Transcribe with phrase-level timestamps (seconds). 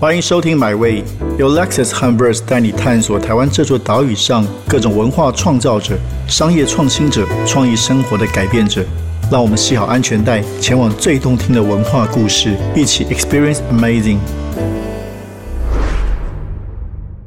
[0.00, 1.02] 欢迎收听《My Way》，
[1.40, 5.98] 由 Lexus h u m b e r s 带你探索台湾这座岛屿上各种文化创造者、
[6.28, 8.84] 商业创新者、创意生活的改变者。
[9.28, 14.18] 让我们系好安全带，前往最动听的文化故事，一起 Experience Amazing。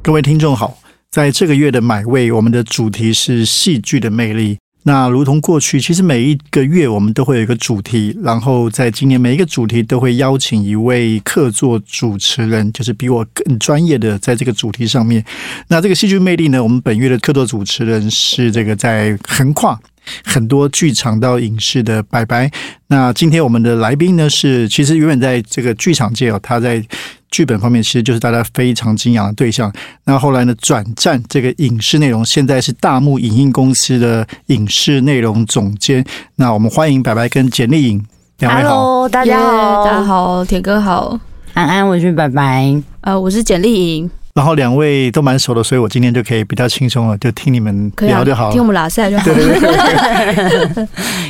[0.02, 0.78] 各位听众好，
[1.10, 4.61] 在这个月的《My Way》，我们的主题是戏剧的魅力。
[4.84, 15.24] 那如同过去，其实每一个月我们都会有一个主题，然后在今年每一个主题都会邀请一位客座主持人，就是比我更专业的在这个主题上面。
[15.68, 19.78] 那这个戏剧魅力呢，我们本月的客座主持人是这个在横跨
[20.24, 22.50] 很多剧场到影视的白白。
[22.88, 26.84] 那今天我们的来宾呢是，其实永远在这个剧场界哦，他在。
[27.32, 29.72] 剧本方面其实就是大家非常敬仰的对象。
[30.04, 36.04] 那后来呢，转战这个影视内容，现在是大幕影音公司的影视内容总监。
[36.36, 38.06] 那我们欢迎白白跟简丽颖
[38.38, 41.18] 两位好，大家好，大家好，铁哥好，
[41.54, 44.10] 安安，我是白白，呃，我是简丽颖。
[44.34, 49.24] 然后两位都蛮熟的，所以我今天就可以比较轻松了，就听你们聊就好了，听我们拉塞就好。
[49.24, 50.88] 对对对。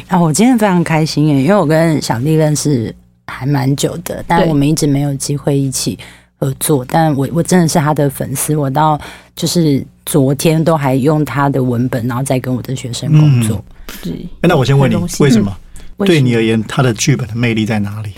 [0.08, 2.92] 啊， 我今天非常开心耶，因为我跟小弟认识。
[3.32, 5.98] 还蛮久的，但我们一直没有机会一起
[6.38, 6.84] 合作。
[6.88, 9.00] 但我我真的是他的粉丝，我到
[9.34, 13.64] 就是昨天都还用他的文本，然后再跟我的学生工作。
[14.02, 15.56] 对，那我先问你，为什么？
[16.04, 18.12] 对你而言，他的剧本的魅力在哪里？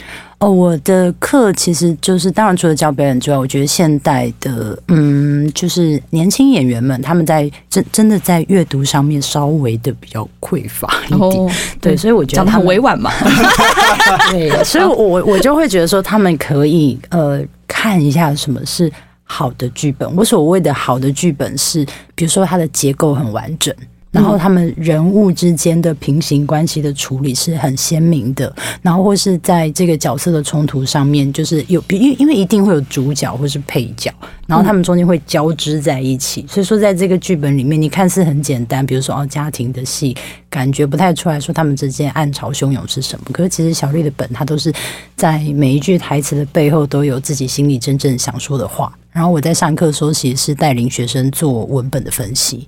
[0.45, 13.11] 哦，我的课其实就是，当然除了教表演之外，我觉得现代的，嗯，就是年轻演员们，他们在真真的在阅读上面稍微的比较匮乏一点，对，所以我觉得很委婉嘛，
[14.31, 18.93] 对，所以我我就会觉得说，他们可以呃看一下什么是
[19.23, 20.15] 好的剧本。
[20.15, 23.75] 我所谓的好的剧本是，比如说它的结构很完整。
[24.15, 34.15] 然后他们人物之间的平行关系的处理是很鲜明的，然后或是在这个角色的冲突上面，就是有因因为一定会有主角或是配角，
[34.47, 36.45] 然后他们中间会交织在一起。
[36.49, 40.17] 所以说，在这个剧本里面，你看似很简单，比如说哦家庭的戏，
[40.49, 43.27] 感觉不太出来说他们之间暗潮汹涌是什么。
[43.33, 44.73] 可是其实小绿的本，他都是
[45.17, 48.93] 在每一句台词的背后都有自己心里真正想说的话。
[49.13, 52.67] 然后我在上课的时候，其实是带领学生做文本的分析，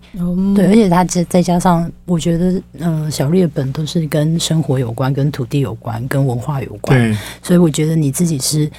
[0.55, 8.71] 对，而且他再再加上，我觉得，嗯，小绿的本都是跟生活有关、跟土地有关、跟文化有关，所以我觉得你自己是。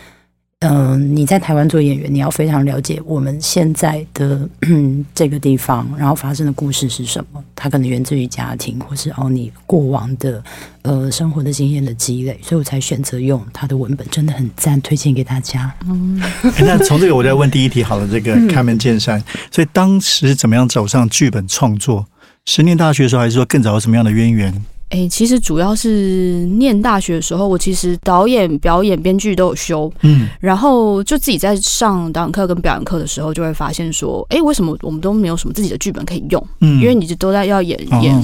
[0.62, 4.50] 嗯，你在台湾做演员，你要非常了解我们现在的
[5.14, 7.44] 这个地方，然后发生的故事是什么。
[7.56, 10.44] 它可能源自于家庭，或是哦你过往的
[10.82, 15.72] 呃生活的经验的积累，所以我才选择用它的文本，真的很赞，推荐给大家。
[15.88, 22.08] 嗯，那从这个我再问第一题好了，这个开门见山，所以当时怎么样走上剧本创作？
[22.46, 24.66] 十年大学的时候，还是说更早有什么样的渊源？
[24.90, 36.48] 哎，其实主要是念大学的时候，我其实导演、表演、编剧都有修，嗯，然后就自己在上导演课跟表演课的时候，就会发现说，哎，为什么我们都没有什么自己的剧本可以用？
[36.62, 38.22] 嗯，因为你都在要演演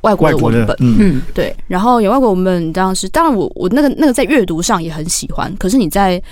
[0.00, 6.22] 外国的文本，嗯，对，然后演外国文本当然是，当然我我那个那个在阅读上也很喜欢，可是你在。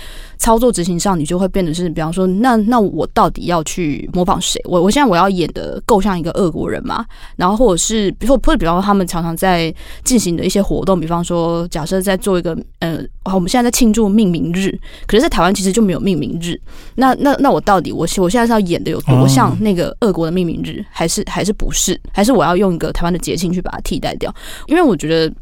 [0.41, 4.57] 操作执行上，你就会变得是，比方说，那那我到底要去模仿谁？
[4.63, 7.05] 我我现在我要演的够像一个俄国人嘛？
[7.35, 9.58] 然后或者是，比如或者比方说，他们常常在
[10.03, 14.77] 进行的一些活动，比方说，假设在做一个，呃，我们现在在庆祝命名日，
[15.07, 16.59] 可是，在台湾其实就没有命名日。
[16.95, 21.99] 那那那我到底我我现在是要演的有多像那个俄国的命名日，还是还是不是？
[22.11, 24.33] 还是我要用一个台湾的节庆去把它替代掉？
[24.67, 25.33] 因为我觉得。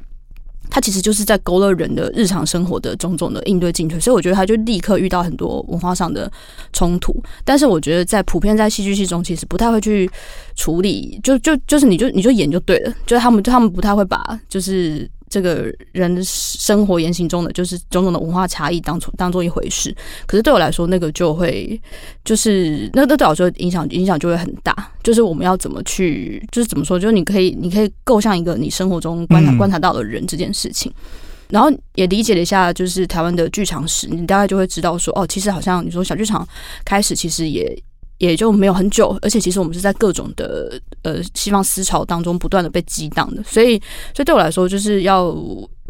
[0.69, 6.31] 他其实就是在勾勒人的日常生活的种种的应对进退，所以我觉得他就立刻遇到很多文化上的
[6.73, 7.16] 冲突。
[7.44, 10.09] 但是我觉得在普遍在戏剧系中，其实不太会去
[10.56, 15.09] 处理，就就就是你就你就演就对了，就是他们他们不太会把就是。
[15.29, 19.95] 这个人生活言行中的就是种种的文化差异，当做当做一回事。
[20.25, 21.79] 可是对我来说，那个就会
[22.23, 24.73] 就是那那对我说影响影响就会很大。
[25.03, 30.91] 就是我们要怎么去，就是怎么说，就是你可以你可以构像一个你生活中观察观察到的人这件事情，
[31.49, 36.47] 然后也理解了一下，就是台湾的剧场史，你大概就会知道说，哦，其实好像你说小剧场
[36.83, 37.77] 开始其实也。
[38.18, 43.78] 也就没有很久，而且其实我们是在各种的呃西方思潮当中不断的被激荡的，所以
[44.14, 45.36] 所以对我来说，就是要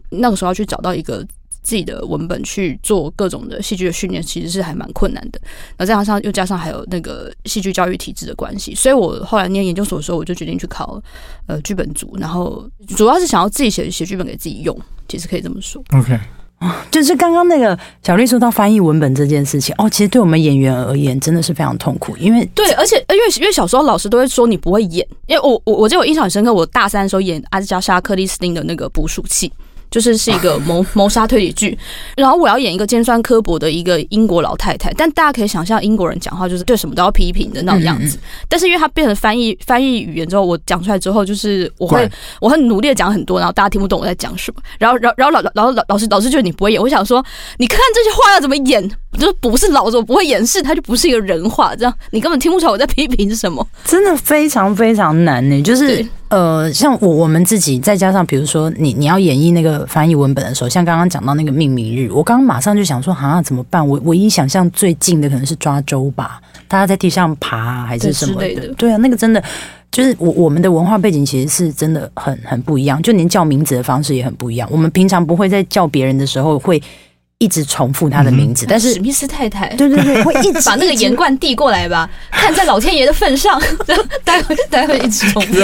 [0.09, 1.25] 那个时候要去找到一个
[1.61, 5.39] 自己的文本去做各种的戏剧的训练，其实是还蛮困难的。
[5.77, 11.01] 那再加上又加上还有那个戏剧教育体制的关系，所以我后来念研究所的时候，我就决定去考
[11.45, 14.77] 呃剧本组，然后主要是想要自己写写剧本给自己用，
[15.07, 15.83] 其实可以这么说。
[15.93, 16.17] OK。
[16.89, 29.53] 就是刚刚那个小丽说到翻译文本这件事情哦，其实对我们演员而言真的是非常痛苦，因为对，而且因为因为小时候老师都会说你不会演，因为我我我记得我印象很深刻，我大三的时候演阿加莎克里斯汀的那个捕鼠器，
[29.89, 31.77] 就是是一个 谋谋杀推理剧，
[32.15, 38.17] 然后我要演一个尖酸刻薄的一个英国老太太，但大家可以想象英国人讲话就是对什么都要批评的那种样子。
[38.49, 44.61] 但是因为他变成翻译翻译语言之后，我讲出来之后，就是我会我很努力的讲很多，然后大家听不懂我在讲什么。
[44.77, 47.23] 然后然后然后老老老老师老师觉得你不会演，我想说
[47.57, 48.87] 你看这些话要怎么演，
[49.17, 53.65] 就是不是老子我不会演示，他就不是一个人话，这样你根本听不出来我在批评什么。
[53.85, 60.69] 真的非常非常难呢，就是呃，像我我们自己再加上比如说你你要演绎那个翻译文本的时候。
[60.69, 63.87] 像刚刚讲到那个命名日，我刚刚马上就想说，啊，怎么办？
[63.87, 68.73] 我唯一想象最近的可能是抓周吧，大家在地上爬还是什么的。
[68.77, 69.41] 对啊，那个真的
[69.91, 74.67] 就是我我们的文化背景其实是真的很很不一样，就连叫名字的方式也很不一样。
[74.71, 76.81] 我们平常不会在叫别人的时候会。
[77.39, 82.09] 一直重复他的名字，但是史密斯太太，对对对，会一直 把那个盐罐递过来吧。
[82.31, 83.61] 看在老天爷的份上，
[84.25, 85.55] 待会待会一直重复。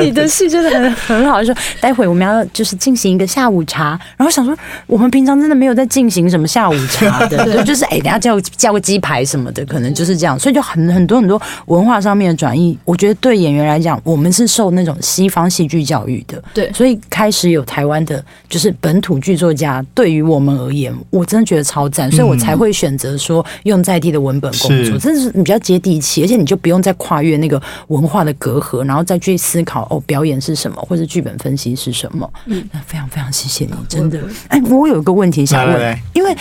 [0.00, 4.56] 你的戏真的很很好，说待会我们要就是进行一个下午茶，然后想说
[4.86, 12.78] 我们平常真的没有在进行什么下午茶的， 对，就是哎，等下叫叫个鸡排什么的，可能就是这样，所以就很很多很多文化上面的转移。
[12.86, 20.90] 我觉得对演员来讲，我们是受那种西方戏剧教育的，对，所以开始有台湾的，就是本土剧作家，对于我们而言。
[21.10, 32.32] 我真的觉得超赞，所以我才会选择说用在地的文本工作，真的是比较接地气，而且你就不用再跨越那个文化的隔阂，然后再去思考哦，表演是什么，或者剧本分析是什么。
[32.46, 34.20] 嗯，那非常非常谢谢你，真的。
[34.48, 36.36] 哎，我有一个问题想问，因为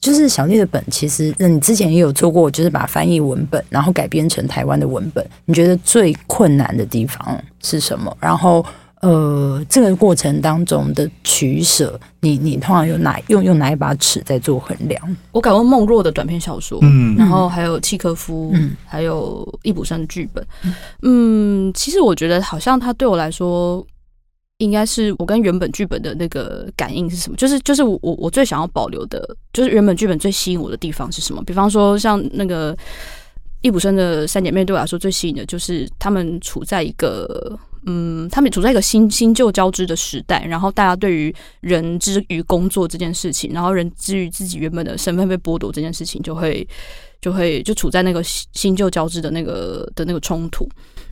[0.00, 8.16] 就是小丽的本，其实那你之前也有做过，就是把翻译文本然后改编成台湾的文本，你觉得最困难的地方是什么？
[8.20, 8.64] 然后。
[9.02, 15.16] 呃，这个过程当中的取舍，你你通常用哪用用哪一把尺在做衡量？
[15.32, 20.46] 我敢问孟若的短篇小说，嗯，然后还有契科夫，嗯，还有易卜生的剧本，
[21.02, 23.84] 嗯，其实我觉得好像他对我来说，
[24.58, 27.36] 应该是我跟原本剧本的那个感应是什么？
[27.36, 31.42] 就是就是我我我最想要保留的，就是原本剧本最吸引我的地方是什么？
[31.42, 32.76] 比方说像那个
[33.62, 37.58] 易卜生的三姐妹，对我来说最吸引的就是他们处在一个。
[37.84, 46.64] 嗯，他们处在一个新新旧交织的时代，然后大家对于人之于工作这件事情，然后人之于自己原本的身份被剥夺这件事情，就会
[47.20, 50.64] 就会就处在那个新新旧交织的那个的那个冲突。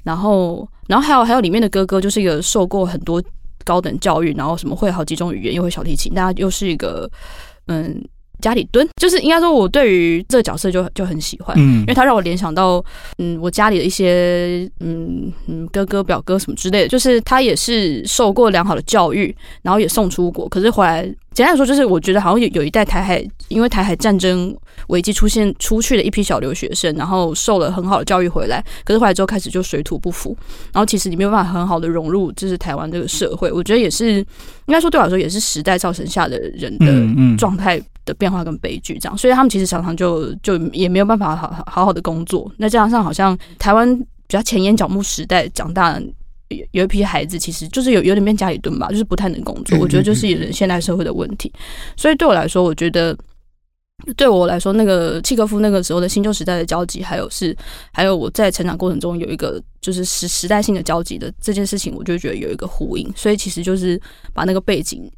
[0.05, 3.20] 然后，然后还有还有里面的哥哥，就是一个受过很多
[3.64, 7.11] 高等教育，然后什么会好几种语言，又会小提琴，大家又是一个
[7.67, 8.00] 嗯。
[8.40, 12.84] 家里蹲，就是应该说，我对于这个角色就就很喜欢，嗯，因为他让我联想到，
[13.19, 21.08] 嗯，我家里的一些，嗯嗯，哥哥表哥什么之类的，就是他也是受过良好的教育，然后也送出国，可是回来。
[21.32, 24.54] 简单来说，就是我觉得好像有有一代台海，因为台海战争
[24.88, 30.37] 危机出现出去的一批小留学生，然后受了很好的教育回来，可是回来之后开始就水土不服，
[30.72, 33.50] 然后其实你没有办法很好的融入就是台湾这个社会。
[33.52, 34.25] 我觉得也是，应
[34.72, 42.50] 该说对我来说也是时代造成下的人的状态的变化跟悲剧这样，所以他们其实常常就就也没有办法好好好好的工作。
[42.56, 46.00] 那加上好像台湾比较前沿角木时代长大。
[46.73, 49.79] 有一批孩子其实就是有有点变家里蹲吧，就是不太能工作。
[49.79, 51.52] 我觉得就是现代社会的问题。
[51.97, 53.17] 所以对我来说，我觉得
[54.17, 57.56] 对我来说，那个契科夫那个时候的新旧时代的交集，还有是
[57.93, 63.08] 还有我在成长过程中有一个就是时时代性的交集的这件事情，我就觉得有一个呼应。
[63.14, 64.00] 所以其实就是
[64.35, 65.08] 把那个背景。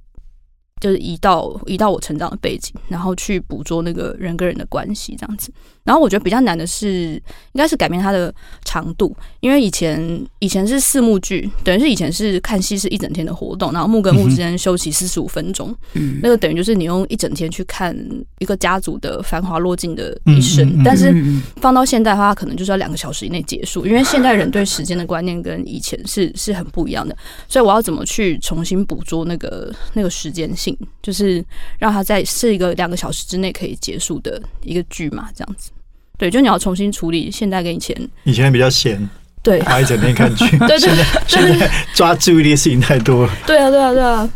[0.82, 5.52] 就是移到移到我成长的背景，然后去捕捉那个人跟人的关系这样子。
[5.84, 7.15] 然后我觉得比较难的是，
[7.53, 8.32] 应该是改变它的
[8.65, 15.74] 长度，因为以前以前是四幕剧，等于是以前是看戏是一整天的活动，然后幕跟幕之间休息四十五分钟，
[16.20, 17.96] 那个等于就是你用一整天去看
[18.39, 20.82] 一个家族的繁华落尽的一生。
[20.84, 21.15] 但是
[21.56, 27.17] 放到现在的话，可能就是要两个小时以内结束，因为现代人对时间的观念跟以前是是很不一样的。
[27.48, 30.71] 所以我要怎么去重新捕捉那个那个时间性？
[31.02, 31.44] 就是
[31.79, 35.70] 让他在是一个两个小时之内可以结束的一个剧嘛，这样子。
[36.19, 37.96] 对，就你要重新处理现在跟以前。
[38.24, 39.08] 以前比较闲，
[39.43, 40.46] 对，花一整天看剧。
[40.58, 43.32] 对对，现在抓注意力的事情太多了。
[43.46, 44.31] 对啊，对啊，对啊。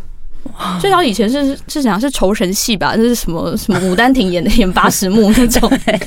[0.81, 2.95] 最少以前是是讲是仇神戏吧？
[2.97, 5.99] 那是什么什么《牡丹亭》演的演八十幕那种 状态。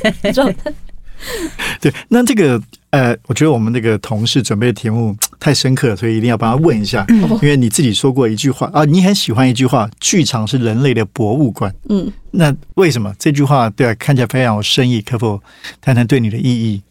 [1.81, 7.05] 对，那这个呃，我觉得我们那个同事准备的题目 太深刻了，所以一定要帮他问一下。
[7.07, 15.01] 因为你自己说过一句话啊，你很喜欢一句话：“剧场是人类的博物馆。”嗯，那为什么这句话对啊看起来非常有深意？
[15.01, 15.39] 可否
[15.79, 16.81] 谈谈对你的意义？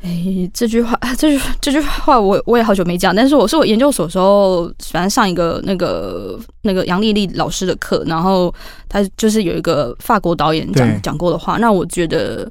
[0.00, 3.12] 哎，这句话，这 句这句话，我我也好久没讲。
[3.12, 8.54] 但是我是我研究所时候，反正上一个那个那个杨丽丽老师的课，然后
[8.88, 11.56] 他就是有一个法国导演讲讲过的话。
[11.58, 12.48] 那我觉得。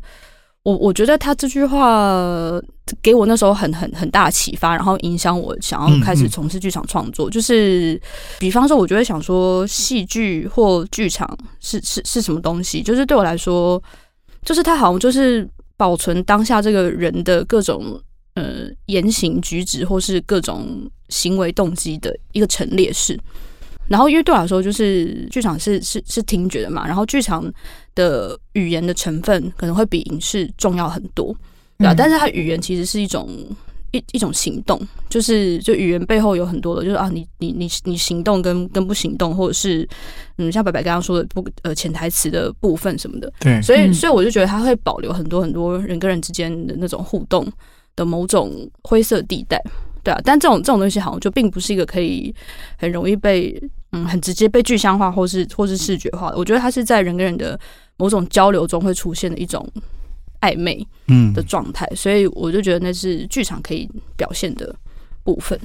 [0.65, 2.59] 我我觉得他这句话
[2.99, 7.29] 给我那时候很很很大启发，然后影响我想要开始从事剧场创作。
[7.29, 8.01] 就是
[8.39, 12.81] 比方说，我就会想说，戏剧或剧场是是是什么东西？
[12.81, 13.81] 就是对我来说，
[14.43, 18.01] 就是它好像就是保存当下这个人的各种
[18.33, 23.19] 呃言行举止，或是各种行为动机的一个陈列室。
[23.87, 27.45] 然后，因为对我来说，就是剧场是是是听觉的嘛，然后剧场
[27.95, 31.35] 的语言的成分可能会比影视重要很多，
[31.77, 31.93] 对啊。
[31.95, 33.29] 但是它语言其实是一种
[33.91, 39.87] 一一种行动，就是就语言背后有很多的，就是啊，你你你你行动跟跟不行动，或者是
[40.37, 43.61] 嗯，像白白刚刚说的不呃潜台词的部分什么的，对。
[43.61, 47.49] 所以所以我就觉得它会保留很多很多人跟人之间的那种互动
[47.95, 49.61] 的某种灰色地带。
[50.03, 52.31] 对啊，但这种这种东西好像就并不是一个可以
[52.77, 53.59] 很容易被
[53.91, 56.37] 嗯很直接被具象化或是或是视觉化的。
[56.37, 57.59] 我觉得它是在人跟人的
[57.97, 59.67] 某种交流中会出现的一种
[60.41, 64.75] 暧昧嗯的状态，所以我就觉得那是剧场可以表现的
[65.23, 65.59] 部分。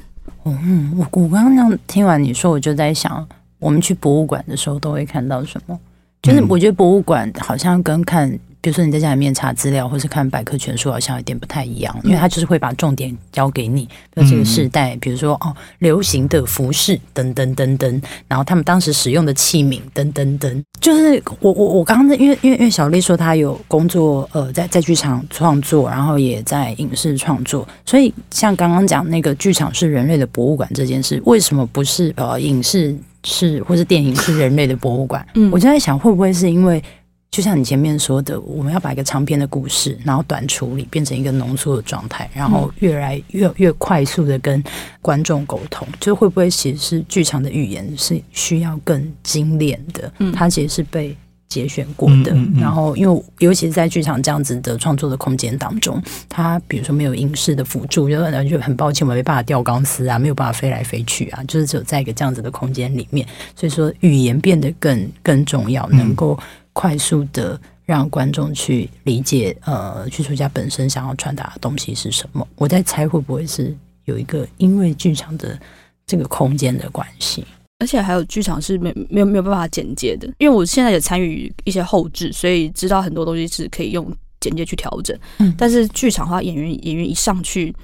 [0.45, 3.27] 嗯，我我刚刚那样听完你说，我就在想，
[3.59, 5.79] 我们去博物馆的时候都会看到什么？
[6.23, 8.39] 就是我觉得博物馆好像跟看。
[8.61, 13.89] 比如说你在家里面查资料，或是看百科全书，好像有点不太一样，因为它就是会把重点交给你。
[14.15, 35.27] 那这个时代，比如说哦，流行的服饰等等等等，然后他们当时使用的器皿等等等，就是我我我刚刚因为因为因为小丽说她有工作，呃，在在剧场创作，然后也在影视创作，所以像刚刚讲那个剧场是人类的博物馆这件事，为什么不是呃影视是或是电影是人类的博物馆？
[35.35, 36.83] 嗯，我就在想会不会是因为。
[37.31, 44.63] 就像你前面说的，我们要把一个长篇的故事，然后短处理，变成一个浓缩的状态，然后越来越越快速的跟
[45.01, 50.13] 观众沟通，就会不会其实是剧场的语言是需要更精炼的？
[50.19, 51.17] 嗯，它其实是被
[51.49, 52.37] 节选过的。
[52.61, 58.17] 然后，因为尤其是在剧场这样子的创作的空间当中，它比如说没有影视的辅助，就
[58.49, 66.37] 就很抱歉，我没办法吊钢丝啊，没有办法飞来飞去啊，就是只有在一个这样子的空间里面，所以说语言变得更更重要，能够。
[66.73, 72.47] 快速的让观众去理解，呃，剧作家本身想要传达的东西是什么？
[72.57, 75.59] 我在猜会不会是有一个因为剧场的
[76.07, 77.45] 这个空间的关系，
[77.81, 80.29] 而且还有剧场是没没有没有办法剪接的。
[80.39, 84.11] 因为我现在也参与一些后置，所以知道很多东西是可以用
[84.41, 85.19] 剪接去调整。
[85.39, 87.75] 嗯，但是剧场话，演员演员一上去，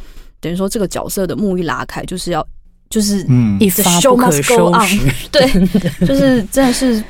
[0.41, 2.47] 等于说这个角色的幕一拉开，就是要
[2.89, 5.01] 就是嗯一发不可收拾，
[5.33, 5.51] 对，
[6.07, 7.03] 就是真的是。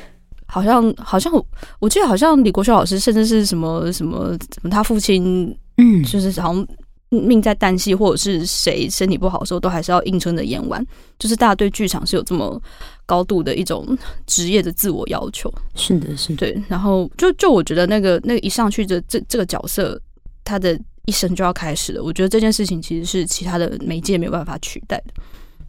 [0.47, 1.45] 好像好像我
[1.79, 6.67] 我记得好像李国修老师甚至是什么什么什么他父亲嗯就是好像
[7.09, 10.85] 命在旦夕或者是谁身体不好的时候都还是要硬撑着演完，
[11.17, 12.61] 就是大家对剧场是有这么
[13.05, 15.49] 高度的一种职业的自我要求。
[15.75, 16.63] 是的，是的对。
[16.67, 19.97] 然后就就我觉得那个那个一上去的这这个角色，
[20.43, 22.03] 他的一生就要开始了。
[22.03, 25.13] 我觉得这件事情其实是其他的媒介没有办法取代的。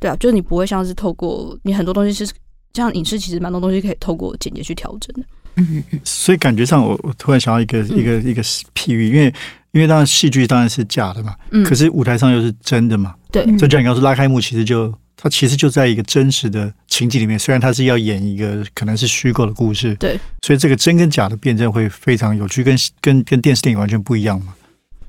[0.01, 2.33] 对啊，就是你不会像是透过你很多东西是。
[2.79, 8.43] 像影视其实蛮多东西可以透过剪辑去调整的，嗯嗯所以感觉上我我突然想到一个一个一个
[8.75, 9.33] 譬喻，因为
[9.73, 24.55] 因为当然戏剧当然是假的嘛，嗯，可是舞台上又是真的嘛，对，就像你刚说拉开幕，其实就它其实就在一个真实的情景里面，虽然它是要演一个可能是虚构的故事，对，所以这个真跟假的辩证会非常有趣，跟跟跟电视电影完全不一样嘛。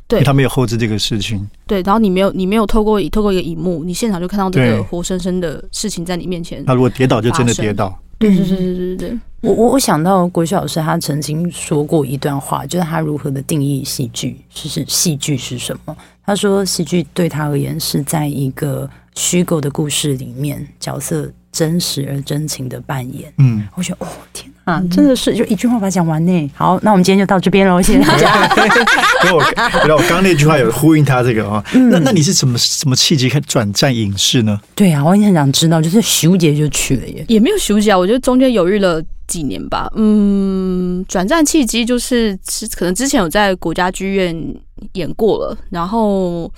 [0.09, 1.47] 对，他没有后置这个事情。
[1.67, 6.65] 对，然后你没有，你没有透过透过一个荧幕，你现场就看到这个活生生的事情在你面前。
[6.65, 7.95] 他如果跌倒，就真的跌倒。
[8.17, 9.19] 对对对对对对。
[9.41, 15.95] 我我我想到国学老师他曾经说过一段话，就是他如何的定义戏剧，是戏剧是什么？
[16.25, 23.29] 他说戏剧对他而言是在一个虚构的故事里面，角色真实而真情的扮演。
[23.37, 24.49] 嗯，我觉得哦天。
[24.63, 26.51] 啊，真的是就一句话把它讲完呢。
[26.55, 28.47] 好，那我们今天就到这边喽，谢谢大家。
[29.33, 31.61] 我，我刚刚那句话有呼应他这个啊。
[31.73, 34.61] 那那你是什么什么契机开转战影视呢？
[34.75, 37.97] 对啊，我也很想知道，就是徐杰就去了耶，也没有徐杰啊。
[37.97, 39.91] 我觉得中间犹豫了几年吧。
[39.95, 44.55] 嗯，转战契机就是是可能之前有在国家剧院
[44.93, 46.51] 演过了，然后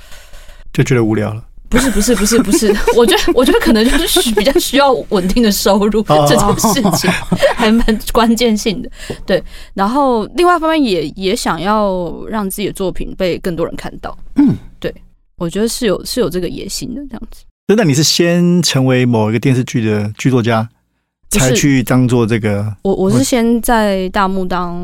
[0.73, 1.41] 就觉得无聊了。
[1.71, 7.09] 不是不是不是不是， 我觉得我觉得可能就是比较需要稳定的收入这种事情，
[7.55, 8.91] 还蛮关键性的。
[9.25, 9.41] 对，
[9.73, 14.15] 然后另外一方面也也想要让自己的作品被更多人看到。
[14.35, 14.93] 嗯，对，
[15.37, 17.45] 我觉得是有是有这个野心的这样子。
[17.73, 20.67] 那你是先成为某一个电视剧的剧作家，
[21.29, 22.75] 才去当做这个？
[22.81, 24.75] 我我是先在大幕当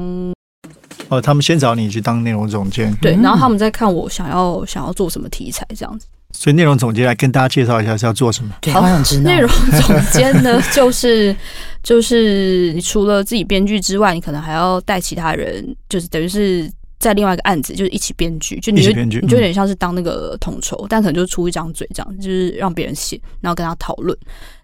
[1.10, 6.08] 哦，他们先找你去当内容总监，对，然后他们再看我想要想要做什么题材这样子。
[6.32, 8.54] 所以内容总监来跟大家介绍一下是要做什么？
[8.74, 9.24] 好想知道。
[9.24, 9.50] 内容
[9.82, 11.36] 总监呢， 就是
[11.82, 16.70] 就是你除了自己编剧之外，你可能还要带其他人，就是等于是
[17.00, 24.16] 在另外一个案子，就是一起编剧，就你就编剧你就有嗯点像是当那个统筹，但可能就出一张嘴这样，就是让别人写，然后跟他讨论，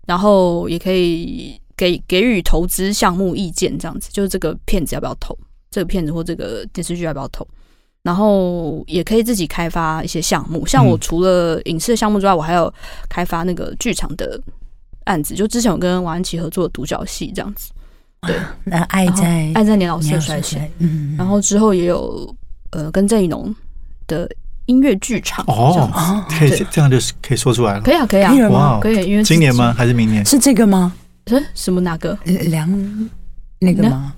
[0.05, 5.36] 然后也可以给给予投资项目意见，这样子，就是这个片子要不要投，
[5.72, 7.48] 这个片子或这个电视剧要不要投。
[8.03, 12.72] 然后也可以自己开发一些项目，像我嗯除了影视的项目之外，我还有
[13.10, 14.39] 开发那个剧场的
[15.05, 17.72] 案子，就之前有跟王安琪合作的独角戏这样子，
[18.27, 22.36] 对，那爱然后在爱在年老色年衰时，衰，嗯，然后之后也有
[22.72, 23.55] 呃跟郑一农
[24.05, 24.29] 的
[24.65, 25.89] 音乐剧场哦，
[26.29, 27.91] 可以对这样就是可以说出来了可。
[27.91, 29.74] 以啊可以啊可以可以，因为今年吗？？
[29.77, 30.25] 还是明年？
[30.25, 30.93] 是这个吗？
[31.27, 32.17] 是什么哪个？
[32.25, 33.10] 梁
[33.60, 34.13] 那个吗？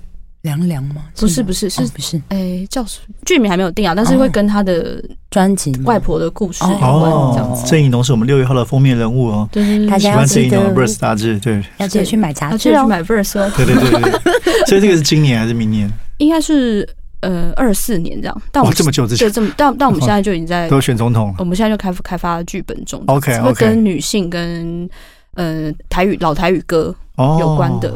[0.45, 1.03] 凉凉吗？
[1.19, 7.67] 不是不是是哦不是哎，叫什么剧名还没有定啊，但是会跟他的专辑外婆的故事有哦关这样子。
[7.67, 12.73] 郑怡农是我们六月号的封面人物哦，对对对，大家要喜欢郑怡记得农的 Verse 杂志，对要记得去买杂志哦。
[12.73, 14.11] 要去买 Verse 哦，对对对。
[14.67, 15.91] 所以这个是今年还是明年？
[16.19, 16.87] 应该是
[17.21, 18.41] 呃二四年这样。
[18.51, 21.35] 但我哇，们这么久之前对这么，但但我们现在就已经在都选总统了。
[21.39, 24.87] 我们现在就开开发剧本中 OK，会 OK 跟女性跟
[25.33, 27.93] 呃台语老台语歌哦，有关的。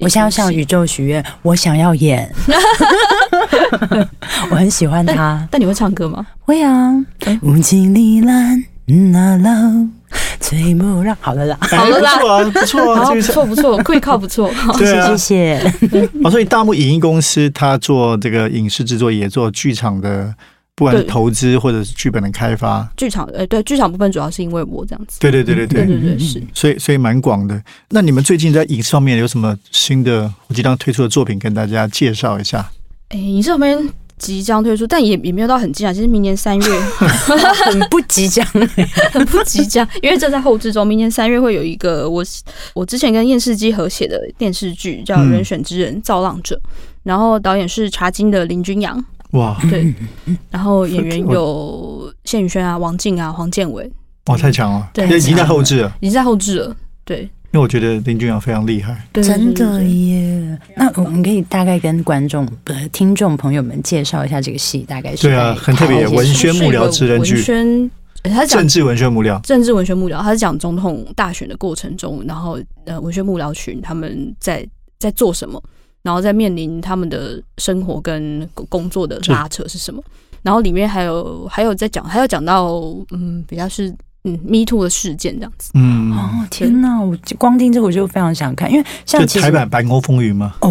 [0.00, 2.30] 我现在要向宇宙许愿，我想要演，
[4.50, 5.46] 我很喜欢他。
[5.50, 6.26] 但你会唱歌吗？
[6.40, 6.92] 会啊
[7.26, 8.64] 哎，无尽里兰
[9.12, 9.50] 那老
[10.40, 11.16] 吹不让。
[11.20, 14.50] 好了啦，哎好了啦不错啊， 不错啊，好，不错不错，可以靠不错。
[14.78, 15.72] 对啊谢谢。
[16.24, 20.34] 哦，所以大木影音公司他做这个影视制作，也做剧场的，
[20.80, 22.90] 不管是投资或者是剧本的开发。
[22.96, 25.20] 剧场呃对剧场部分主要是因为我这样子。
[25.20, 26.42] 对对对对对对，对对是。
[26.54, 27.62] 所以所以蛮广的。
[27.90, 32.70] 那你们最近在影视方面有什么新的我即将推出的作品跟大家介绍一下？
[33.10, 33.78] 哎，影视这边
[34.16, 35.92] 即将推出，但也也没有到很近啊。
[35.92, 36.64] 其实明年三月
[37.66, 38.46] 很不即将，
[39.12, 40.86] 很不即将，因为正在后置中。
[40.86, 42.24] 明年三月会有一个我
[42.72, 46.54] 我之前跟验视机合写的电视剧，叫《嗯人选之人造浪者》，
[47.02, 49.94] 然后导演是茶金的林君阳，哇对，
[50.50, 53.90] 然后演员有谢宇轩啊、王静啊、黄建伟，
[54.26, 54.90] 哇，太强了！
[54.92, 56.76] 对已经在后置了，已经在后置了。
[57.04, 59.06] 对，因为我觉得林俊阳非常厉害。
[59.12, 59.82] 对真的。
[59.84, 60.58] 耶。
[60.76, 67.90] 那我们可以大概跟观众、呃听众朋友们介绍一下这个戏，大概是对啊很特别文宣幕僚是一个职人剧文宣，
[68.22, 74.66] 呃他是讲政治文学幕僚，政治文学幕僚，他是讲总统大选的过程中，然后呃文学幕僚群他们在
[74.98, 75.60] 在做什么，
[76.02, 80.02] 然后在面临他们的生活跟工工作的拉扯是什么，
[80.42, 82.72] 然后里面还有还有在讲，还有讲到
[83.10, 83.88] 嗯比较是
[84.24, 87.00] 嗯 Me Too 的事件这样子，嗯，哦，天哪！
[87.00, 90.70] 我光听这个我就非常想看，因为像其实台版《白宫风云》嘛，哦，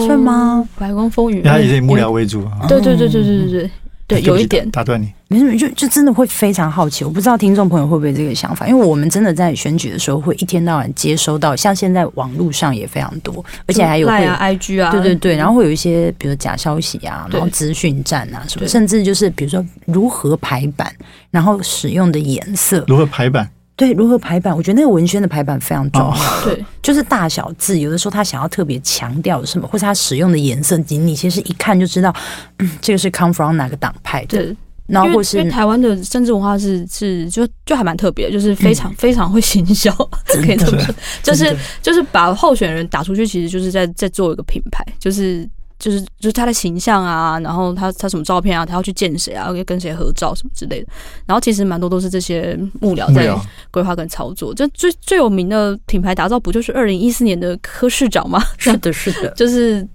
[0.00, 0.66] 是是吗？？
[0.78, 2.66] 白宫风云，它也是以幕僚为主啊。
[2.68, 3.70] 对对对对对对对
[4.06, 4.70] 对，有一点。
[4.70, 5.12] 打断你。
[5.28, 20.94] 没什么，就就真的会非常好奇，我不知道听众朋友会不会这个想法，因为我们真的在选举的时候会一天到晚接收到，像现在网络上也非常多，而且还有会有赖啊 IG 啊，对对对，然后会有一些比如假消息啊，然后资讯站啊什么，甚至就是比如说如何排版，
[21.32, 23.50] 然后使用的颜色，如何排版？
[23.76, 26.08] 对，如何排版，我觉得那个文宣的排版非常重要。
[26.08, 26.16] 哦。
[26.44, 26.64] 对。
[26.82, 32.14] 就是大小字，有的时候他想要特别强调什么，或者他使用的颜色，你你其实一看就知道，
[32.58, 34.56] 嗯，这个是 come from 哪个党派的，对。
[34.86, 38.74] 然后或是因为台湾的政治文化是是就就还蛮特别，就是非嗯。
[38.74, 39.92] 常、非常会行销，
[40.26, 45.46] 可以这么说，就是就是把候选人打出去，其实就是在在做一个品牌，就是
[45.78, 50.88] 就是就是他的形象啊，然后他他什么照片啊，他要去见谁啊，要跟谁合照什么之类的，
[51.26, 53.34] 然后其实蛮多都是这些幕僚在
[53.70, 54.54] 规划跟操作。
[54.54, 58.42] 这最最有名的品牌打造不就是二零一四年的柯市长吗？
[58.58, 59.86] 是的，是的， 就是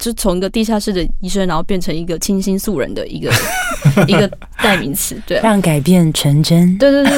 [0.00, 3.30] 就从一个地下室的医生，然后变成一个清新素人的一个
[4.08, 4.28] 一个
[4.62, 6.76] 代名词，对啊，让改变成真。
[6.78, 7.12] 对对对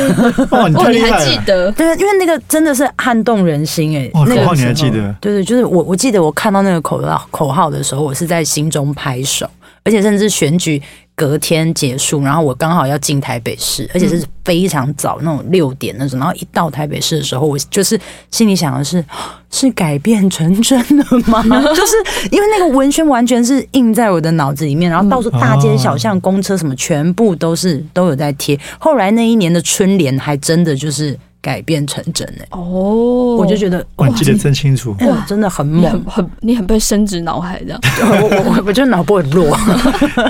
[0.51, 1.25] 哦，你还！
[1.25, 1.71] 记得？
[1.73, 9.49] 对，因为那个真的是撼动人心哎、哇那个你还记得对对，就是我我记得我看到那个口号口号的时候，我是在心中拍手，
[9.85, 10.83] 而且甚至选举
[11.15, 17.99] 隔天结束，然后我刚好要进台北市，而且是非常早那种六点那种，然后一到台北市的时候，我就是
[18.31, 19.05] 心里想的是。
[19.55, 21.43] 是改变成真了吗？
[21.77, 21.95] 就是
[22.31, 28.59] 因为那个文宣完全是印在我的脑子里面，然后到处大街小巷、公车什么，全部都是都有在贴。
[28.79, 34.97] 后来那一年的春联还真的就是改变成真哎、哦，我就觉得哇，你记得真清楚。
[35.01, 36.05] 哇，真的很你很猛。
[36.09, 37.81] 很你很被深植脑海这样。
[38.23, 39.55] 我我我觉得脑波很弱。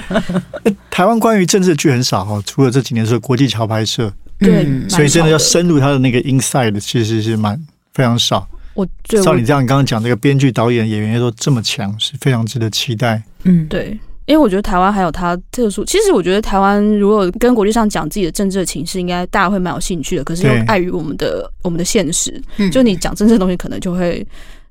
[0.91, 7.61] 台湾关于政治的剧很少哦，除了这几年是国际桥拍摄，对，嗯所以真的要深入他的那个 inside，其实是蛮
[7.93, 8.49] 非常少。
[8.75, 13.23] 我照你这样刚刚讲，这个编剧、导演、演员都这么强，是非常值得期待。
[13.43, 15.85] 嗯，对，因为我觉得台湾还有它特殊。
[15.85, 20.25] 其实我觉得台湾如果跟国际上讲自己的政治的情势，应该大家会蛮有兴趣的。
[20.25, 24.27] 可是又碍于我们的我们的现实，嗯就你讲政治的东西，可能就会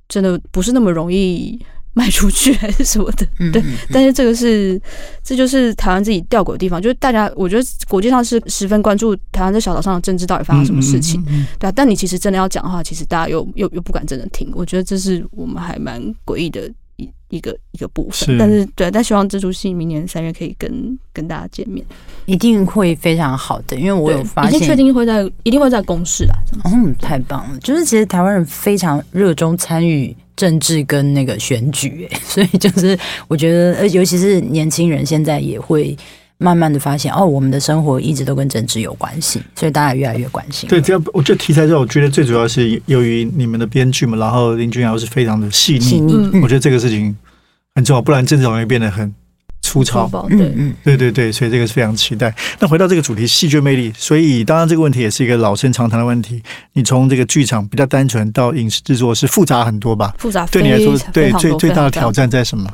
[0.08, 1.60] 真的不是那么容易
[1.94, 3.62] 卖出去还是什么的，对。
[3.92, 4.82] 但是这个是，
[5.24, 11.22] 这就是台湾自己吊诡的地方，就是大家我觉得国际上是十分关注台湾在小岛上的政治到底发生什么事情，
[11.60, 11.74] 对啊。
[11.76, 18.38] 但你其实真的要讲的话，其实大家又又又不敢真的听，我觉得这是我们还蛮诡异的一一个一个部分。
[18.38, 21.86] 但是对，但希望这出戏明年三月可以跟跟大家见面，
[22.26, 26.36] 一定会非常好的，因为我有发现，已经确定会在一定会在公示啊。
[26.66, 30.16] 嗯，太棒了，就是其实台湾人非常热衷参与。
[30.38, 35.96] 政治跟那个选举， 所以就是我觉得，呃，尤其是年轻人现在也会
[36.42, 40.68] 慢慢的发现，哦，我们的生活一直都跟政治有关系，所以大家越来越关心。
[40.68, 46.02] 对，这样我觉得题材上，我觉得最主要是由于你们的编剧嘛，然后林君瑶是非常的细腻，
[46.42, 47.16] 我觉得这个事情
[47.76, 49.14] 很重要，不然政治容易变得很。
[49.64, 52.34] 粗糙，嗯，对对对，所以这个是非常期待。
[52.60, 56.42] 那回到这个主题，戏剧魅力，所以当然这个问题也是一个老生常谈的问题。
[56.74, 60.16] 你从这个剧场比较单纯到影视制作是复杂很多吧？
[60.18, 62.68] 复杂，对你来说，对最最大的挑战在什么？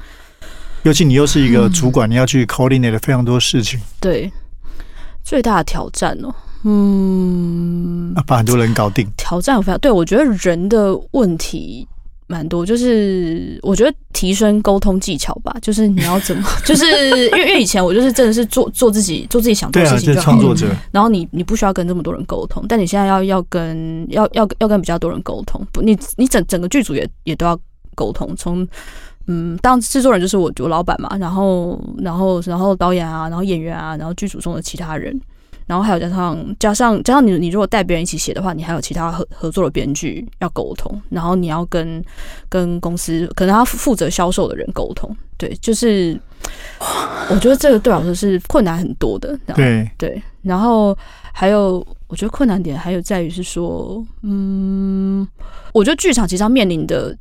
[0.88, 3.78] 尤其你又是一个主管，你要去 coordinate 非常多事情。
[4.00, 4.32] 对，
[5.22, 9.06] 最大的挑战哦，嗯，把很多人搞定。
[9.18, 11.86] 挑战非常对，我觉得人的问题。
[12.30, 20.68] 蛮多，就是我觉得提升沟通技巧吧，就是你要怎么， 就是因为因为以前我就是真的是做做自己做自己想做的事情，就创作者。
[20.92, 27.58] 然后你你不需要跟这么多人沟通，但你现在要要跟要要要跟比较多人沟通，不，你你整整个剧组也也都要
[27.96, 28.36] 沟通。
[28.36, 28.68] 从
[29.28, 35.20] 嗯，当制作人就是我我老板嘛，然后然后然后导演啊，然后演员啊，然后剧组中的其他人。
[35.66, 42.02] 然后还有加上加上加上你你如果带别人一起写的话，你还有其他合合作的编剧要沟通，然后你要跟
[42.48, 46.18] 跟公司可能他负责销售的人沟通，对，就是
[47.30, 49.38] 我觉得这个对我来说是困难很多的。
[49.54, 50.98] 对对，然后
[51.34, 55.28] 还有我觉得困难点还有在于是说，嗯，
[55.74, 57.14] 我觉得剧场其实要面临的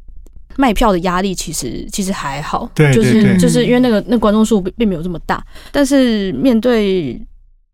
[0.59, 7.21] 卖票的压力其实其实还好，对，就是就是因为那个那观众数并没有这么大，但是面对。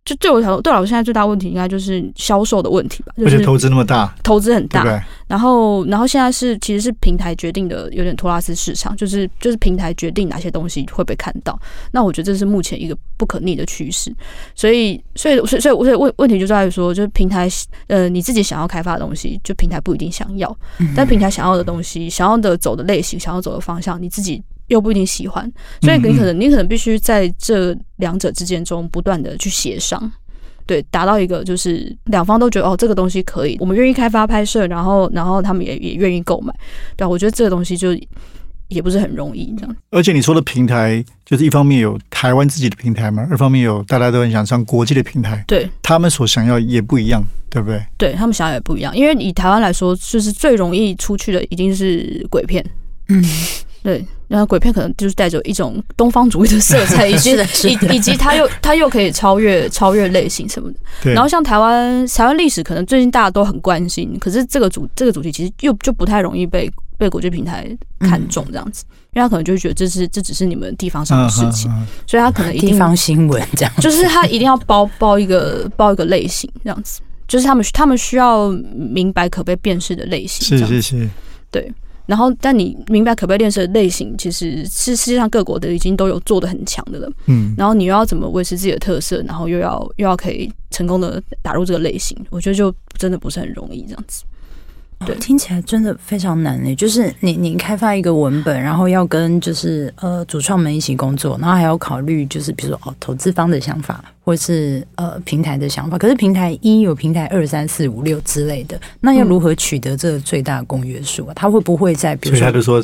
[0.05, 3.13] 就对我来说，对我现在最大问题应该就是销售的问题吧。
[3.19, 4.85] 而且投资那么大，投资很大。
[5.29, 11.59] 然后，然后现在是其实是平台决定的，有点托拉斯市场，就是就是平台决定哪些东西会被看到。
[11.93, 14.13] 那我觉得这是目前一个不可逆的趋势。
[14.57, 17.49] 所以，所以，所以，所以，所以问问题就在于说，就是平台
[17.87, 20.55] 呃，你自己想要开发的东西，就平台不一定想要。
[20.97, 24.43] 但平台想要的东西，想要的走的类型，想要走的方向，你自己。
[24.73, 25.51] 又不一定喜欢，
[25.83, 30.11] 所以你可能你可能必须在这两者之间中不断的去协商，
[30.65, 36.53] 对，达到一个就是两方都觉得哦这个东西可以，我们愿意开发拍摄，然后然后他们也也愿意购买，
[36.97, 37.95] 对，我觉得这个东西就
[38.69, 39.77] 也不是很容易这样。
[39.91, 47.85] 而且你说的平台，就是一方面有台湾自己的平台嘛，二方面有大家都很想上国际的平台，对，他们所想要也不一样，对不对？
[47.99, 52.65] 对他们想要也不一样，因为以台湾来说，就是最容易出去的一定是鬼片，
[53.09, 53.23] 嗯。
[53.83, 57.33] 对，然后鬼片可能就是带着一种东方主义的色彩， 以及
[57.69, 61.13] 以以及它又它又可以超越超越类型什么的。
[61.13, 67.67] 然后像台湾台湾历史，可能最近大家都很关心，可是这个主这个主题其实又就不太容易被被国际平台
[67.99, 71.69] 看中这样子，因为他可能就觉得这是这只是你们地方上的事情，
[72.07, 81.11] 所以他可能地方新闻这样，就是他一定要包包一个包一个类型这样子，就是他们他们需要明白可被辨识的类型，是是是，
[81.51, 81.73] 对。
[82.07, 87.11] 然后，但你明白可被练习的类型，其实是世界上各国的已经都有做的很强的了。
[87.27, 94.25] 嗯，然后你又要怎么维持自己的特色，然后又要又要可以成功的打入这个类型，我觉得就真的不是很容易这样子。
[95.07, 96.75] 对，听起来真的非常难诶。
[96.75, 105.99] 就是你你开发一个文本，然后要跟就是呃主创们一起工作，然后还要考虑就是比如说哦投资方的想法，或是呃平台的想法。
[105.99, 111.33] 可是平台一有平台二三四五六之类的，那要如何取得这个最大公约数啊？
[111.35, 112.83] 他会不会在比如说他就说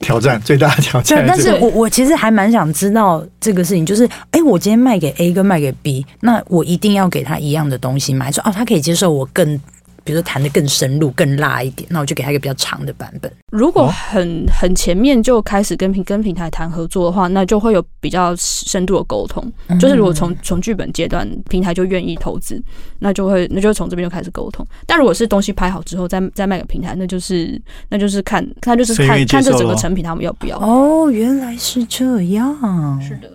[0.00, 1.24] 挑战最大的挑战？
[1.26, 8.30] 但是我我其实还蛮想知道这个事情，就是哎，我今天卖给 A 跟卖给 B，那我一定要给他一样的东西吗？
[8.30, 9.60] 说哦，他可以接受我更。
[10.08, 13.30] 比如说弹的更深入、更辣一点，那我就给他一个比较长的版本。
[13.52, 19.44] 如果很很前面就开始跟平跟平台谈合作的话，那就会有比较深度的沟通。
[19.78, 22.58] 就是如果从从剧本阶段平台就愿意投资，
[23.00, 24.66] 那就会那就从这边就开始沟通。
[24.86, 30.58] 但如果是东西拍好之后再再卖给平台，那就是那就是看那就是看看这整个成品他们要不要。
[30.60, 32.98] 哦，原来是这样。
[33.02, 33.30] 是的，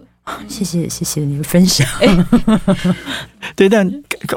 [0.47, 1.87] 谢谢谢谢你的分享。
[3.55, 3.87] 对，但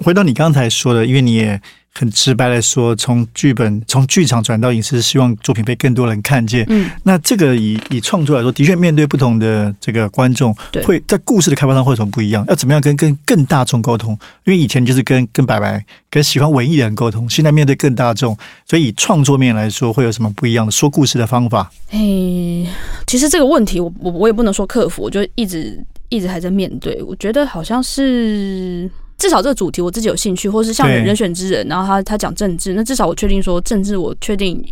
[0.05, 1.59] 回到你刚才说的，因为你也。
[1.99, 6.67] 很直白来说，从剧本从剧场转到影视，希望作品被更多人看见。
[6.69, 10.55] 嗯，那这个以以创作来说，的确面对不同的这个观众，
[10.85, 12.45] 会在故事的开发上会有什么不一样？
[12.49, 14.13] 要怎么样跟跟更大众沟通？
[14.45, 18.37] 因为以前就是跟跟白白跟喜欢文艺的人沟通，现在面对更大众，
[18.69, 21.71] 所以以创作面来说，会有什么不一样的说故事的方法？
[21.93, 22.69] 诶、
[23.07, 27.03] 其实这个问题我我我也不能说克服，我就一直一直还在面对。
[27.03, 30.97] 我觉得好像是至少这个主题我自己有兴趣，或是像对。
[30.99, 34.63] 人选之人，然后他他讲政治，那至少我确定说政治，我确定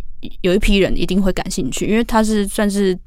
[0.41, 2.97] 有一批人一定会感兴趣，因为它是算是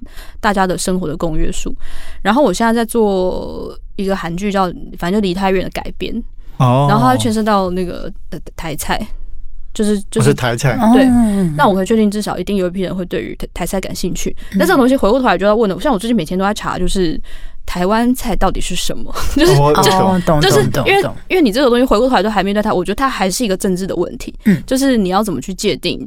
[0.41, 1.75] 大家的生活的公约数。
[2.23, 4.65] 然后我现在在做一个韩剧叫
[4.99, 6.15] 反正就离太远的改编，
[6.59, 9.01] 哦，然后它牵涉到那个呃台菜，
[9.73, 11.05] 就是就就是是台菜，对。
[11.05, 11.25] 哦
[11.57, 14.37] 那我会确定，至少一定有一批人会对于台台菜感兴趣。
[14.53, 17.21] 那这种东西回过头来就要问了，像我最近每天都在查，就是
[17.69, 19.15] 台湾菜到底是什么？
[19.37, 24.35] 就是就是就是因为因为你这个东西回过头来都还面对它，我觉得它还是一个政治的问题。
[24.47, 26.01] 嗯就是你要怎么去界定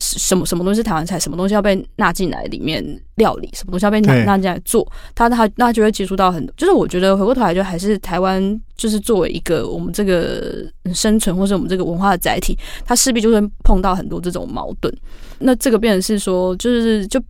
[0.00, 2.82] 是什么什么东西是台湾菜，什么东西要被纳进来里面
[3.16, 6.54] 料理，什么东西要被纳纳进来做，它它那就会接触到很多。
[6.56, 14.90] 就是我觉得回过头来就还是台湾，就是作为一个我们这个生存或者我们这个文化的载体，它势必就会碰到很多这种矛盾。
[15.38, 17.20] 那这个变成是说，就是就。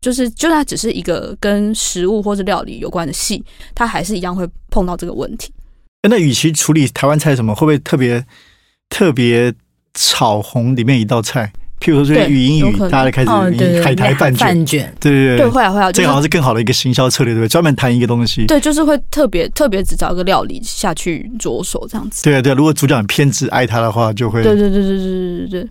[0.00, 5.52] 就是，就它只是一个跟食物或是料理有关的戏，它还是一样会碰到这个问题。
[6.08, 8.24] 那与其处理台湾菜什么，会不会特别
[8.88, 9.52] 特别
[9.92, 11.52] 炒红里面一道菜？
[11.80, 17.48] 譬如说，这些对语音语大家开始海苔饭卷，饭卷，对对对，会啊会啊，就是这个好像是更好的一个行销策略，对不对？
[17.48, 18.44] 专门谈一个东西。
[18.46, 22.22] 对，就是会特别特别只找一个料理下去着手这样子。
[22.22, 25.68] 对啊对啊，如果主角很偏执爱他的话，就会对对对对对对对对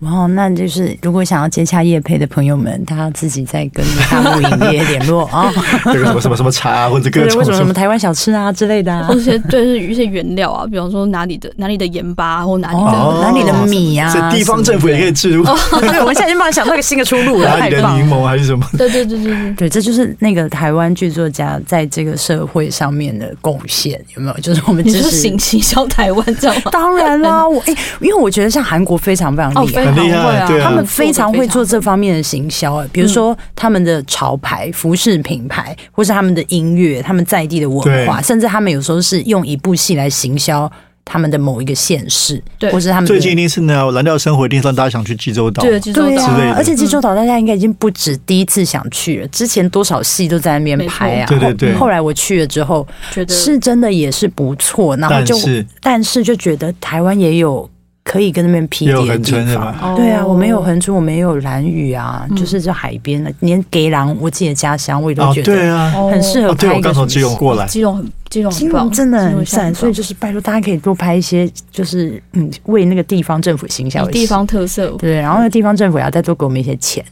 [0.00, 5.52] 然后那就是如果想要接洽叶配的朋友们，他自己再跟大陆影业 联络啊，
[5.84, 15.44] 这个什么什么什么茶啊，或者各对，种为什么什么台湾小吃啊之类的啊对，，或者对是一些原料啊，比方说哪里的哪里的盐巴或哪里的、哦，哪里的米啊，这地方政府也可以置入。
[15.80, 18.08] 对，我们现在已经帮你想到一个新的出路了，哪里的柠。
[18.08, 18.64] 檬还是什么？
[18.78, 19.54] 对对对对对。
[19.54, 24.34] 对，这就是那个台湾剧作家在这个社会上面的贡献，有没有？
[24.40, 26.70] 就是我们只是行行销台湾这样吗？
[26.70, 29.80] 当然啦，我哎、因为我觉得像韩国非常非常哦，厉害。
[29.80, 31.94] 非常很厉害会啊，对啊他们非常会做这方。
[31.94, 40.68] 面的行销，哎比如说他们的潮牌、服饰品牌，或是他们的音乐、他们在地的文化，甚至他们有时候是用一部戏来行销
[41.04, 45.62] 他们的某一个县市，对或是他们最近一定是呢，蓝调生活一定让大家想去济州岛。
[45.62, 51.26] 对，济州对岛之类的啊，而且济州岛大家应该已经不止第一次想去了，之前多少戏都在那边拍啊。
[51.28, 57.70] 对对对后后来我去了之后，觉得是真的也是不错，然后就是但是就觉得台湾也有
[58.04, 59.64] 可以跟那边匹也有敌的地恒春是方。
[59.72, 59.94] 吧？
[59.96, 74.90] 对啊，哦我们有横村，我们也有蓝屿啊，嗯就是在海边的，连给郎我自己的家乡，我也都哦，觉得对啊，哦很适合哦，对拍一个什么我刚从基隆过来，基隆很基隆很金融真的很赞，所以就是拜托大家可以多拍一些，就是嗯，为那个地方政府形象的地方特色。
[74.98, 77.02] 对，然后那个地方政府也要再多给我们一些钱。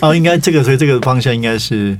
[0.00, 1.98] 哦，应该这个，所以这个方向应该是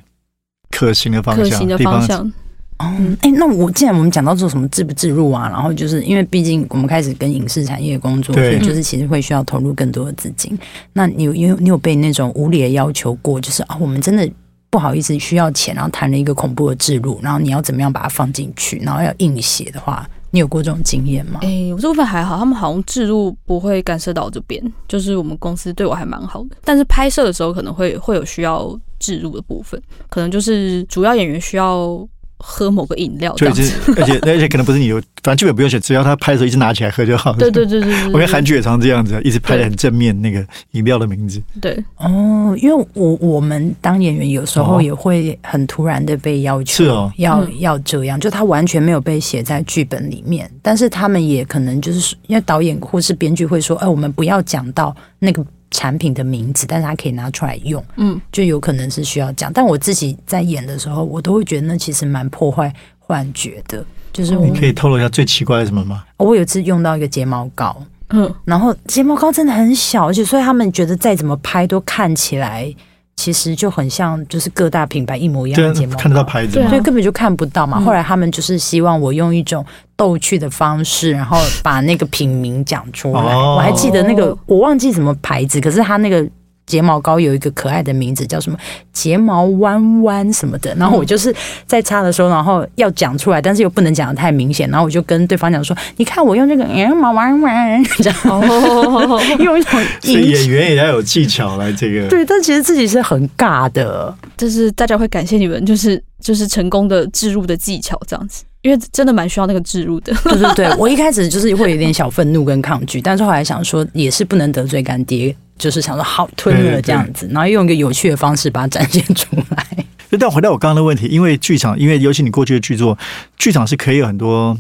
[0.71, 2.33] 可行的方向，可行的地方方向，
[2.79, 2.87] 哦，
[3.23, 10.57] 哎、那我既然我们讲到做什么自不自入啊，然后就是因为毕竟我们开始跟影视产业工作，所以就是其实会需要投入更多的资金。
[10.93, 14.31] 那你有因为你有被那种无理的要求过，就是啊，我们真的
[14.71, 21.41] 不好意思需要钱，然后谈了一个恐怖的制入，然后你要怎么样把它放进去，然后要硬写的话，你有过这种经验吗？
[21.43, 26.57] 哎、我这部分还好，他们好像制入不会干涉到这边，就是我们公司对我还蛮好的。
[26.63, 32.07] 但是拍摄的时候可能会会有需要置入的部分，可能就是主要演员需要
[32.51, 33.63] 喝某个饮料这就。
[33.63, 37.39] 是，而且 而且可能不是你有，反正剧本不用写，只要他拍的时候一直拿起来喝就好了。
[37.39, 41.43] 对对对对我看韩剧也常这样子，一直拍的很正面，那个饮料的名字。
[41.61, 59.53] 对哦，因为我我们当演员有时候哦也会很突然的被要求是哦要、嗯要这样，就他完全没有被写在剧本里面，但是他们也可能就是因为导演或是编剧会说，哎、我们不要讲到那个产品的名字，但是它可以拿出来用，嗯，就有可能是需要讲。
[59.53, 66.05] 但我自己在演的时候，我都会觉得那其实蛮破坏幻觉的，就是、你可以透露一下最奇怪的什么吗？
[66.17, 72.75] 我有一次用到一个睫毛膏，嗯，然后睫毛膏真的很小，而且所以他们觉得再怎么拍都看起来
[73.19, 76.53] 其实就很像就是各大品牌一模一样的睫毛膏，看得到牌子？
[76.69, 77.79] 所以根本就看不到嘛。
[77.81, 83.21] 嗯后来他们就是希望我用一种逗趣的方式，然后把那个品名讲出来。
[83.35, 86.25] 哦我还记得那个我忘记什么牌子，可是它那个。
[86.69, 88.57] 睫毛膏有一个可爱的名字，叫什么
[88.93, 90.73] 睫毛弯弯什么的。
[90.77, 91.35] 然后我就是
[91.67, 94.71] 在擦的时候，然后要讲出来，但是又不能讲的太明显。
[94.71, 102.07] 然后我就跟对方讲说：“你看我用这个睫毛弯弯，这样哦，用一种所以演员也要有技巧来这个。
[102.11, 104.15] 对，但其实自己是很尬的。
[104.37, 108.45] 就是大家会感谢你们，就是就是成功的置入的技巧这样子。
[108.61, 110.13] 因因为真的蛮需要那个置入的。
[110.23, 119.67] 对对对，我一开始就是会有点小愤怒跟抗拒，但是后来想说也是不能得罪干爹，就是想说好吞了这样子，然后用一个有趣的方式把它展现出来。
[120.19, 122.97] 但回到我刚刚的问题，因为剧场，因为尤其你过去的剧作，
[123.37, 124.57] 剧场是可以有很多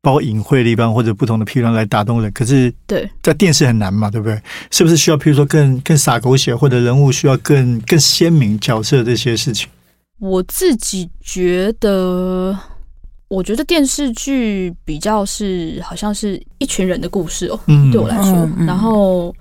[0.00, 4.40] 包括隐晦的地方或者不同的批量来打动人，可是对在电视很难嘛，对不对？
[4.70, 9.68] 是不是需要譬如说更更洒狗血，或者人物需要更更鲜明角色这些事情？
[10.18, 12.58] 我自己觉得，
[13.28, 19.34] 我觉得电视剧比较是好像是一群人的故事哦，嗯对我来说，嗯嗯然后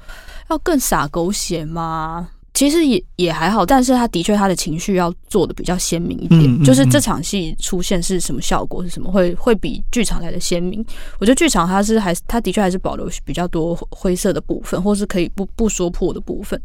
[0.49, 2.29] 要更洒狗血吗？
[2.53, 10.85] 其实也也还好，但是他的确他的情绪要做的比较鲜明一点，嗯嗯就是嗯这场戏出现是什么效果是什么，会会比剧场来的鲜明。
[11.19, 16.61] 我觉得剧场它是还是它的确还是保留比较多灰色的部分，或是可以不不说破的部分，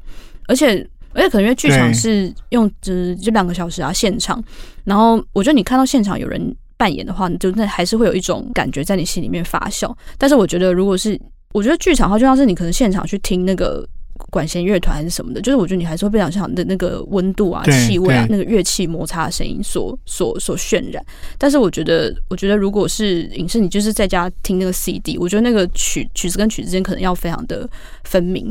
[0.47, 0.88] 而且。
[1.12, 4.40] 而且可能因为剧场是用只就两个小时啊现场，
[4.85, 9.93] 然后我觉得你看到现场有人扮演的话，你就那还是会有一种感觉在你心里面发酵。
[10.16, 11.21] 但是我觉得如果是
[11.53, 13.87] 我觉得剧场的话，就像是你可能现场去听那个
[14.31, 21.05] 管弦乐团还是什么的，就是我觉得你还是会被现场的那个温度啊、气味啊、那个乐器摩擦的声音所所所渲染。
[21.39, 27.69] 但是我觉得，我觉得如果是影视，你就是在家听那个 CD，我觉得那个曲曲子跟曲子之间可能要非常的
[28.05, 28.51] 分明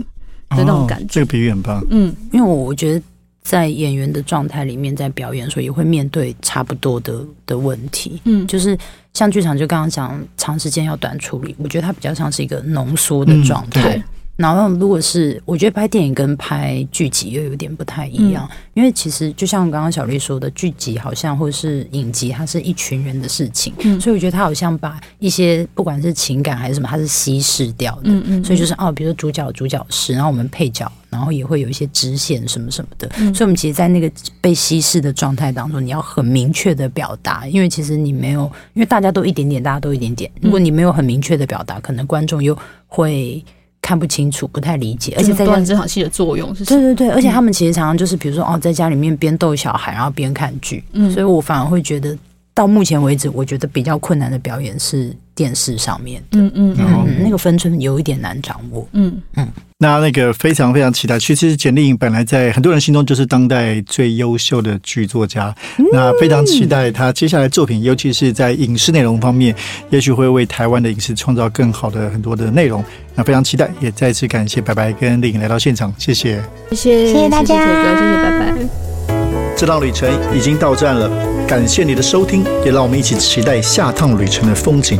[0.50, 1.06] 的那种感觉。
[1.06, 1.86] 哦这个比喻很棒。
[1.90, 3.02] 嗯，因为我我觉得
[3.50, 8.22] 在演员的状态里面，在表演的时候也会面对差不多的的问题。
[8.26, 8.78] 嗯就是
[9.16, 13.82] 像剧场，就刚刚讲长时间要短处理，我觉得它比较像是一个浓缩的嗯状态。
[13.82, 14.04] 对
[14.40, 28.04] 然后，如果是我觉得拍电影跟拍剧集又有点不太一样，因为其实就像刚刚小丽说的，剧集好像或者是影集，它是一群人的事情，嗯所以我觉得它好像把一些不管是情感还是什么，它是稀释掉的。
[28.06, 33.12] 嗯嗯，所以就是哦，比如说主角主角是，然后我们配角，然后也会有一些支线什么什么的。
[33.18, 40.32] 嗯所以，我们其实，在那个被稀释的状态当中，你要很明确的表达，因为其实你没有，因为大家都一点点，大家都一点点。
[40.40, 43.44] 如果你没有很明确的表达，可能观众又会
[43.82, 46.82] 看不清楚，不太理解，而且再加断这场戏的作用是什么？
[46.82, 52.18] 对对对，而且他们其实常常就是，比如说哦，在家里面边逗小孩，然后边看剧，嗯所以我反而会觉得，
[52.54, 58.86] 到目前为止，我觉得比较困难的表演是电视上面的，嗯嗯然后嗯，那个分寸有一点难掌握。
[58.92, 59.48] 嗯嗯
[59.78, 61.18] 那那个非常非常期待。
[61.18, 65.56] 其实简丽颖本来在很多人心中就是当代最优秀的剧作家，
[65.94, 69.56] 那非常期待她接下来作品，尤其是在影视内容方面，
[69.90, 72.84] 也许会为台湾的影视创造更好的很多的内容。
[73.16, 76.44] 那非常期待，也再次感谢白白跟丽颖来到现场，谢谢。
[76.72, 78.54] 谢谢谢谢大家谢谢哥，谢谢拜拜。
[79.56, 81.10] 这趟旅程已经到站了，
[81.48, 85.00] 感谢你的收听，也让我们一起期待下趟旅程的风景。